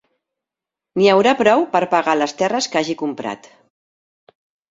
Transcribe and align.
N'hi 0.99 1.09
haurà 1.11 1.33
prou 1.41 1.65
per 1.75 1.81
a 1.87 1.91
pagar 1.91 2.15
les 2.21 2.35
terres 2.41 2.69
que 2.75 2.81
hagi 2.83 2.95
comprat… 3.05 3.51